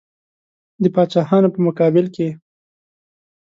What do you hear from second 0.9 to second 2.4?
پاچاهانو په مقابل کې.